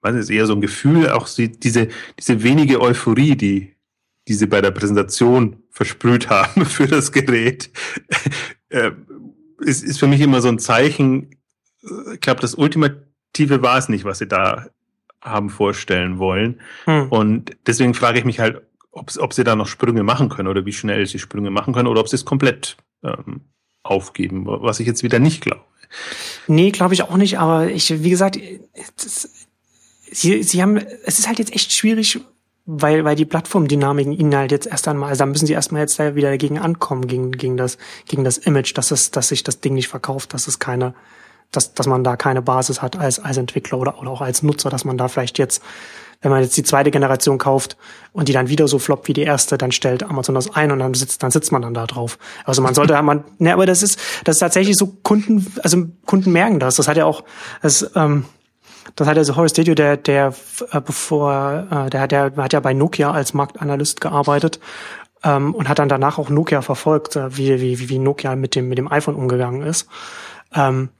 weiß 0.00 0.14
nicht, 0.14 0.30
eher 0.30 0.46
so 0.46 0.54
ein 0.54 0.60
Gefühl, 0.60 1.10
auch 1.10 1.28
diese, 1.28 1.88
diese 2.18 2.42
wenige 2.42 2.80
Euphorie, 2.80 3.36
die, 3.36 3.74
die 4.26 4.34
sie 4.34 4.46
bei 4.46 4.60
der 4.60 4.70
Präsentation 4.70 5.62
versprüht 5.70 6.30
haben 6.30 6.64
für 6.64 6.86
das 6.86 7.12
Gerät, 7.12 7.70
äh, 8.70 8.92
ist, 9.64 9.82
ist 9.82 9.98
für 9.98 10.06
mich 10.06 10.20
immer 10.20 10.40
so 10.40 10.48
ein 10.48 10.58
Zeichen, 10.58 11.30
äh, 11.82 12.14
ich 12.14 12.20
glaube, 12.20 12.40
das 12.40 12.54
Ultimative 12.54 13.62
war 13.62 13.78
es 13.78 13.88
nicht, 13.88 14.04
was 14.04 14.18
sie 14.18 14.28
da 14.28 14.66
haben 15.20 15.50
vorstellen 15.50 16.18
wollen. 16.18 16.60
Hm. 16.84 17.08
Und 17.08 17.56
deswegen 17.66 17.94
frage 17.94 18.18
ich 18.18 18.24
mich 18.24 18.40
halt, 18.40 18.62
ob, 18.92 19.10
ob 19.18 19.32
sie 19.32 19.44
da 19.44 19.56
noch 19.56 19.66
Sprünge 19.66 20.02
machen 20.02 20.28
können 20.28 20.48
oder 20.48 20.66
wie 20.66 20.72
schnell 20.72 21.06
sie 21.06 21.18
Sprünge 21.18 21.50
machen 21.50 21.74
können 21.74 21.88
oder 21.88 22.00
ob 22.00 22.08
sie 22.08 22.16
es 22.16 22.24
komplett 22.24 22.76
ähm, 23.02 23.40
aufgeben, 23.82 24.44
was 24.46 24.80
ich 24.80 24.86
jetzt 24.86 25.02
wieder 25.02 25.18
nicht 25.18 25.40
glaube. 25.40 25.64
Nee, 26.46 26.70
glaube 26.70 26.94
ich 26.94 27.02
auch 27.02 27.16
nicht, 27.16 27.38
aber 27.38 27.70
ich, 27.70 28.02
wie 28.02 28.10
gesagt, 28.10 28.38
das, 28.96 29.28
sie, 30.10 30.42
sie 30.42 30.62
haben, 30.62 30.76
es 30.76 31.18
ist 31.18 31.28
halt 31.28 31.38
jetzt 31.38 31.54
echt 31.54 31.72
schwierig, 31.72 32.20
weil, 32.66 33.04
weil 33.04 33.16
die 33.16 33.26
Plattformdynamiken 33.26 34.12
ihnen 34.12 34.34
halt 34.34 34.50
jetzt 34.50 34.66
erst 34.66 34.88
einmal, 34.88 35.10
also 35.10 35.20
da 35.20 35.26
müssen 35.26 35.46
sie 35.46 35.52
erstmal 35.52 35.82
jetzt 35.82 35.98
da 35.98 36.14
wieder 36.14 36.30
dagegen 36.30 36.58
ankommen, 36.58 37.06
gegen, 37.06 37.32
gegen 37.32 37.56
das, 37.56 37.76
gegen 38.06 38.24
das 38.24 38.38
Image, 38.38 38.76
dass 38.76 38.90
es, 38.90 39.10
dass 39.10 39.28
sich 39.28 39.42
das 39.42 39.60
Ding 39.60 39.74
nicht 39.74 39.88
verkauft, 39.88 40.32
dass 40.32 40.48
es 40.48 40.58
keine, 40.58 40.94
dass, 41.52 41.74
dass 41.74 41.86
man 41.86 42.04
da 42.04 42.16
keine 42.16 42.40
Basis 42.40 42.80
hat 42.80 42.96
als, 42.96 43.18
als 43.18 43.36
Entwickler 43.36 43.78
oder, 43.78 44.00
oder 44.00 44.10
auch 44.10 44.22
als 44.22 44.42
Nutzer, 44.42 44.70
dass 44.70 44.86
man 44.86 44.96
da 44.96 45.08
vielleicht 45.08 45.38
jetzt, 45.38 45.62
wenn 46.22 46.30
man 46.30 46.42
jetzt 46.42 46.56
die 46.56 46.62
zweite 46.62 46.90
Generation 46.90 47.36
kauft 47.36 47.76
und 48.14 48.28
die 48.28 48.32
dann 48.32 48.48
wieder 48.48 48.66
so 48.66 48.78
floppt 48.78 49.08
wie 49.08 49.12
die 49.12 49.24
erste, 49.24 49.58
dann 49.58 49.70
stellt 49.70 50.02
Amazon 50.02 50.34
das 50.34 50.54
ein 50.54 50.72
und 50.72 50.78
dann 50.78 50.94
sitzt, 50.94 51.22
dann 51.22 51.30
sitzt 51.30 51.52
man 51.52 51.60
dann 51.60 51.74
da 51.74 51.86
drauf. 51.86 52.18
Also 52.46 52.62
man 52.62 52.74
sollte, 52.74 53.00
man, 53.02 53.24
ne, 53.38 53.52
aber 53.52 53.66
das 53.66 53.82
ist, 53.82 53.98
das 54.24 54.36
ist 54.36 54.40
tatsächlich 54.40 54.78
so 54.78 54.86
Kunden, 55.02 55.52
also 55.62 55.84
Kunden 56.06 56.32
merken 56.32 56.60
das. 56.60 56.76
Das 56.76 56.88
hat 56.88 56.96
ja 56.96 57.04
auch, 57.04 57.24
das, 57.60 57.90
ähm, 57.94 58.24
das 58.96 59.08
hat 59.08 59.16
ja 59.16 59.24
so 59.24 59.36
Horace 59.36 59.52
Didio, 59.52 59.74
der, 59.74 59.96
der, 59.96 60.34
äh, 60.70 60.80
bevor, 60.80 61.66
äh, 61.70 61.90
der 61.90 62.00
hat 62.00 62.12
ja, 62.12 62.30
hat 62.36 62.52
ja 62.52 62.60
bei 62.60 62.74
Nokia 62.74 63.10
als 63.10 63.34
Marktanalyst 63.34 64.00
gearbeitet 64.00 64.60
ähm, 65.22 65.54
und 65.54 65.68
hat 65.68 65.78
dann 65.78 65.88
danach 65.88 66.18
auch 66.18 66.30
Nokia 66.30 66.62
verfolgt, 66.62 67.16
äh, 67.16 67.36
wie, 67.36 67.60
wie, 67.60 67.88
wie 67.88 67.98
Nokia 67.98 68.36
mit 68.36 68.54
dem, 68.54 68.68
mit 68.68 68.78
dem 68.78 68.90
iPhone 68.90 69.14
umgegangen 69.14 69.62
ist. 69.62 69.88
Ähm, 70.54 70.90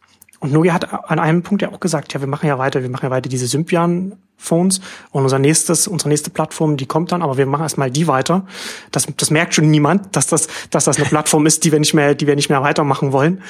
und 0.40 0.52
Nokia 0.52 0.74
hat 0.74 0.92
an 1.10 1.18
einem 1.18 1.42
Punkt 1.42 1.62
ja 1.62 1.70
auch 1.70 1.80
gesagt, 1.80 2.12
ja, 2.12 2.20
wir 2.20 2.28
machen 2.28 2.46
ja 2.46 2.58
weiter, 2.58 2.82
wir 2.82 2.90
machen 2.90 3.06
ja 3.06 3.10
weiter 3.10 3.28
diese 3.28 3.46
Symbian-Phones 3.46 4.80
und 5.10 5.22
unser 5.22 5.38
nächstes, 5.38 5.88
unsere 5.88 6.10
nächste 6.10 6.30
Plattform, 6.30 6.76
die 6.76 6.86
kommt 6.86 7.12
dann, 7.12 7.22
aber 7.22 7.38
wir 7.38 7.46
machen 7.46 7.62
erstmal 7.62 7.90
die 7.90 8.06
weiter. 8.08 8.44
Das, 8.90 9.06
das 9.16 9.30
merkt 9.30 9.54
schon 9.54 9.70
niemand, 9.70 10.16
dass 10.16 10.26
das, 10.26 10.48
dass 10.70 10.84
das 10.84 10.98
eine 10.98 11.06
Plattform 11.06 11.46
ist, 11.46 11.64
die 11.64 11.72
wir 11.72 11.80
nicht 11.80 11.94
mehr, 11.94 12.14
die 12.14 12.26
wir 12.26 12.36
nicht 12.36 12.50
mehr 12.50 12.62
weitermachen 12.62 13.12
wollen. 13.12 13.42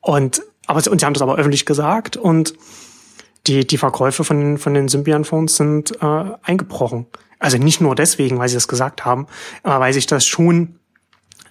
Und, 0.00 0.42
aber, 0.66 0.90
und 0.90 1.00
sie 1.00 1.06
haben 1.06 1.14
das 1.14 1.22
aber 1.22 1.36
öffentlich 1.36 1.64
gesagt 1.64 2.16
und 2.16 2.54
die, 3.46 3.66
die 3.66 3.78
Verkäufe 3.78 4.24
von, 4.24 4.58
von 4.58 4.74
den 4.74 4.88
Symbian-Phones 4.88 5.56
sind 5.56 6.00
äh, 6.02 6.24
eingebrochen. 6.42 7.06
Also 7.38 7.58
nicht 7.58 7.80
nur 7.80 7.94
deswegen, 7.96 8.38
weil 8.38 8.48
sie 8.48 8.54
das 8.54 8.68
gesagt 8.68 9.04
haben, 9.04 9.26
aber 9.64 9.80
weil 9.80 9.92
sich 9.92 10.06
das 10.06 10.24
schon, 10.24 10.78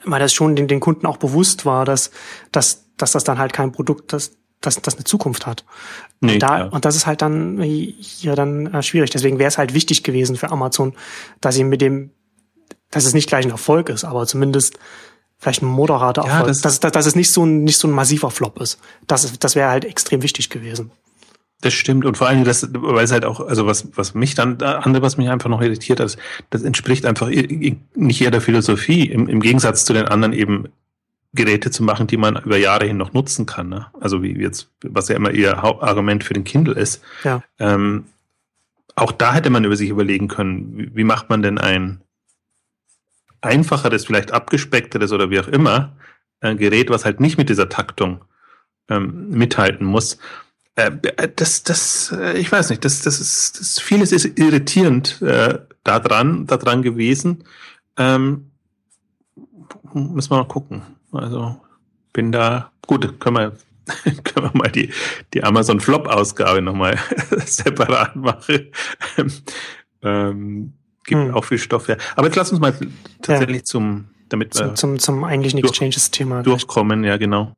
weil 0.06 0.20
das 0.22 0.34
schon 0.34 0.56
den, 0.56 0.68
den 0.70 0.80
Kunden 0.80 1.06
auch 1.06 1.18
bewusst 1.18 1.66
war, 1.66 1.84
dass, 1.86 2.12
dass, 2.52 2.86
dass 2.96 3.12
das 3.12 3.24
dann 3.26 3.40
halt 3.40 3.52
kein 3.52 3.74
Produkt, 3.74 4.14
das, 4.14 4.32
das, 4.62 4.82
das 4.82 4.96
eine 4.96 5.04
Zukunft 5.04 5.46
hat. 5.46 5.66
Nee, 6.22 6.34
und, 6.36 6.44
da, 6.44 6.66
und 6.68 6.86
das 6.86 6.96
ist 6.96 7.08
halt 7.08 7.22
dann 7.22 7.62
hier 7.62 8.36
dann 8.36 8.68
äh, 8.74 8.84
schwierig. 8.84 9.10
Deswegen 9.10 9.38
wäre 9.40 9.50
es 9.50 9.58
halt 9.58 9.74
wichtig 9.74 10.04
gewesen 10.04 10.38
für 10.38 10.50
Amazon, 10.52 10.94
dass 11.42 11.56
sie 11.56 11.64
mit 11.66 11.82
dem, 11.82 12.12
dass 12.90 13.06
es 13.06 13.14
nicht 13.14 13.28
gleich 13.28 13.44
ein 13.46 13.52
Erfolg 13.52 13.90
ist, 13.90 14.06
aber 14.06 14.26
zumindest 14.28 14.78
vielleicht 15.40 15.62
ein 15.64 15.66
moderater 15.68 16.22
Ja, 16.24 16.28
Erfolg. 16.30 16.48
das- 16.50 16.62
dass, 16.62 16.80
dass, 16.80 16.92
dass 16.94 17.06
es 17.08 17.16
nicht 17.16 17.34
so 17.34 17.44
ein, 17.44 17.64
nicht 17.66 17.80
so 17.80 17.88
ein 17.88 17.92
massiver 17.92 18.32
Flop 18.32 18.62
ist. 18.62 18.80
Das, 19.08 19.24
ist- 19.26 19.44
das 19.44 19.56
wäre 19.56 19.70
halt 19.70 19.84
extrem 19.84 20.22
wichtig 20.22 20.50
gewesen. 20.50 20.92
Das 21.62 21.74
stimmt 21.74 22.06
und 22.06 22.18
vor 22.18 22.28
allem, 22.28 22.44
das, 22.44 22.68
weil 22.74 23.06
es 23.06 23.12
halt 23.12 23.24
auch, 23.24 23.40
also 23.40 23.68
was, 23.68 23.88
was 23.96 24.16
mich 24.16 24.34
dann, 24.34 24.60
äh, 24.62 24.66
andere, 24.66 25.04
was 25.04 25.18
mich 25.18 25.30
einfach 25.30 25.50
noch 25.50 25.62
irritiert 25.62 26.00
hat, 26.00 26.18
das 26.50 26.64
entspricht 26.64 27.06
einfach 27.06 27.30
nicht 27.30 28.22
ihrer 28.22 28.42
Philosophie, 28.42 29.06
im, 29.06 29.28
im 29.28 29.40
Gegensatz 29.42 29.86
zu 29.86 29.94
den 29.94 30.06
anderen 30.06 30.34
eben 30.34 30.70
Geräte 31.34 31.72
zu 31.72 31.84
machen, 31.84 32.08
die 32.08 32.18
man 32.18 32.36
über 32.44 32.58
Jahre 32.58 32.86
hin 32.86 32.98
noch 32.98 33.14
nutzen 33.14 33.46
kann. 33.46 33.70
Ne? 33.70 33.88
Also 34.00 34.22
wie 34.22 34.38
jetzt, 34.38 34.70
was 34.84 35.08
ja 35.08 35.16
immer 35.16 35.32
ihr 35.32 35.62
Hauptargument 35.62 36.24
für 36.24 36.34
den 36.34 36.44
Kindle 36.44 36.74
ist. 36.74 37.02
Ja. 37.24 37.44
Ähm, 37.60 38.06
auch 38.96 39.12
da 39.12 39.34
hätte 39.34 39.50
man 39.50 39.64
über 39.64 39.78
sich 39.78 39.90
überlegen 39.90 40.28
können, 40.28 40.78
wie, 40.78 40.96
wie 40.96 41.04
macht 41.04 41.30
man 41.30 41.42
denn 41.42 41.58
ein 41.58 42.02
einfacheres, 43.40 44.06
vielleicht 44.06 44.32
abgespeckteres 44.32 45.12
oder 45.14 45.30
wie 45.30 45.40
auch 45.40 45.48
immer, 45.48 45.96
ein 46.42 46.58
Gerät, 46.58 46.90
was 46.90 47.06
halt 47.06 47.20
nicht 47.20 47.38
mit 47.38 47.50
dieser 47.50 47.70
Taktung 47.70 48.26
ähm, 48.90 49.30
mithalten 49.30 49.86
muss. 49.86 50.18
Äh, 50.88 51.30
das, 51.36 51.64
das, 51.64 52.14
äh, 52.18 52.38
ich 52.38 52.52
weiß 52.52 52.70
nicht, 52.70 52.84
das, 52.86 53.02
das 53.02 53.20
ist, 53.20 53.60
das 53.60 53.80
vieles 53.80 54.12
ist 54.12 54.40
irritierend 54.40 55.22
äh, 55.22 55.60
daran, 55.84 56.48
daran 56.48 56.82
gewesen. 56.82 57.44
Ähm, 57.98 58.52
müssen 59.94 60.32
wir 60.32 60.38
mal 60.38 60.48
gucken. 60.48 60.82
Also 61.12 61.60
bin 62.14 62.32
da, 62.32 62.72
gut, 62.88 63.20
können 63.20 63.36
wir, 63.38 63.58
können 64.24 64.52
wir 64.52 64.52
mal 64.54 64.72
die, 64.72 64.92
die 65.34 65.44
Amazon 65.44 65.80
Flop-Ausgabe 65.80 66.62
nochmal 66.62 66.98
separat 67.46 68.16
machen. 68.16 68.72
ähm, 70.02 70.74
gibt 71.04 71.22
Hm. 71.22 71.34
auch 71.34 71.46
viel 71.46 71.58
Stoff 71.58 71.88
her. 71.88 71.98
Aber 72.16 72.28
jetzt 72.28 72.36
lass 72.36 72.52
uns 72.52 72.62
mal 72.62 72.74
tatsächlich 73.22 73.66
zum, 73.66 74.10
damit 74.30 74.54
wir 74.56 74.68
Zum, 74.68 74.76
zum, 74.76 75.00
zum 75.00 75.24
eigentlichen 75.24 75.60
Exchanges-Thema. 75.60 76.44
durchkommen, 76.44 77.04
ja 77.04 77.18
genau. 77.18 77.54